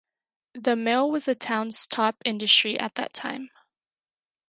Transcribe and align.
The 0.55 0.75
mill 0.75 1.11
was 1.11 1.25
the 1.25 1.35
town's 1.35 1.85
top 1.85 2.23
industry 2.25 2.75
at 2.79 2.95
that 2.95 3.13
time. 3.13 3.51